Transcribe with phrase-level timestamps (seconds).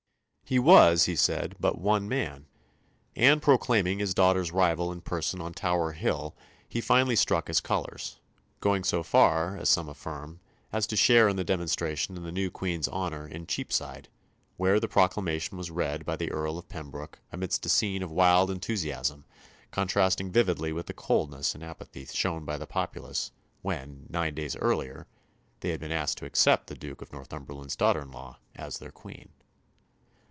[0.43, 2.45] He was, he said, but one man;
[3.15, 6.35] and proclaiming his daughter's rival in person on Tower Hill,
[6.67, 8.19] he finally struck his colours;
[8.59, 10.41] going so far, as some affirm,
[10.73, 14.09] as to share in the demonstration in the new Queen's honour in Cheapside,
[14.57, 18.51] where the proclamation was read by the Earl of Pembroke amidst a scene of wild
[18.51, 19.23] enthusiasm
[19.71, 23.31] contrasting vividly with the coldness and apathy shown by the populace
[23.61, 25.07] when, nine days earlier,
[25.61, 28.91] they had been asked to accept the Duke of Northumberland's daughter in law as their
[28.91, 29.29] Queen.